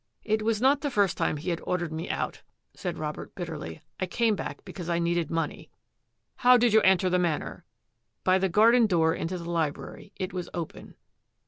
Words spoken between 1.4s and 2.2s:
had ordered me